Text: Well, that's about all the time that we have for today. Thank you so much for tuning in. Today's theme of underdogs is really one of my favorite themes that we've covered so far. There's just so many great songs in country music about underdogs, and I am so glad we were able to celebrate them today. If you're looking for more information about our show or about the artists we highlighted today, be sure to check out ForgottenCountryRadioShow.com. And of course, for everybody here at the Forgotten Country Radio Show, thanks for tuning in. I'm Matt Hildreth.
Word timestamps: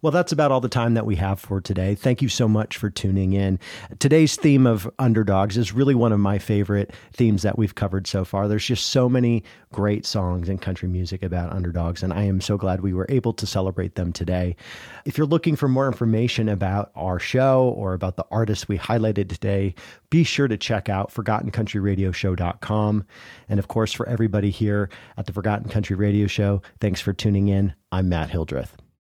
Well, 0.00 0.12
that's 0.12 0.30
about 0.30 0.52
all 0.52 0.60
the 0.60 0.68
time 0.68 0.94
that 0.94 1.06
we 1.06 1.16
have 1.16 1.40
for 1.40 1.60
today. 1.60 1.96
Thank 1.96 2.22
you 2.22 2.28
so 2.28 2.46
much 2.46 2.76
for 2.76 2.88
tuning 2.88 3.32
in. 3.32 3.58
Today's 3.98 4.36
theme 4.36 4.64
of 4.64 4.88
underdogs 5.00 5.56
is 5.56 5.72
really 5.72 5.96
one 5.96 6.12
of 6.12 6.20
my 6.20 6.38
favorite 6.38 6.92
themes 7.12 7.42
that 7.42 7.58
we've 7.58 7.74
covered 7.74 8.06
so 8.06 8.24
far. 8.24 8.46
There's 8.46 8.64
just 8.64 8.90
so 8.90 9.08
many 9.08 9.42
great 9.72 10.06
songs 10.06 10.48
in 10.48 10.58
country 10.58 10.88
music 10.88 11.24
about 11.24 11.52
underdogs, 11.52 12.04
and 12.04 12.12
I 12.12 12.22
am 12.22 12.40
so 12.40 12.56
glad 12.56 12.80
we 12.80 12.94
were 12.94 13.06
able 13.08 13.32
to 13.32 13.44
celebrate 13.44 13.96
them 13.96 14.12
today. 14.12 14.54
If 15.04 15.18
you're 15.18 15.26
looking 15.26 15.56
for 15.56 15.66
more 15.66 15.88
information 15.88 16.48
about 16.48 16.92
our 16.94 17.18
show 17.18 17.74
or 17.76 17.92
about 17.92 18.14
the 18.14 18.26
artists 18.30 18.68
we 18.68 18.78
highlighted 18.78 19.28
today, 19.28 19.74
be 20.10 20.22
sure 20.22 20.46
to 20.46 20.56
check 20.56 20.88
out 20.88 21.12
ForgottenCountryRadioShow.com. 21.12 23.04
And 23.48 23.58
of 23.58 23.66
course, 23.66 23.92
for 23.92 24.08
everybody 24.08 24.50
here 24.50 24.90
at 25.16 25.26
the 25.26 25.32
Forgotten 25.32 25.68
Country 25.68 25.96
Radio 25.96 26.28
Show, 26.28 26.62
thanks 26.80 27.00
for 27.00 27.12
tuning 27.12 27.48
in. 27.48 27.74
I'm 27.90 28.08
Matt 28.08 28.30
Hildreth. 28.30 28.76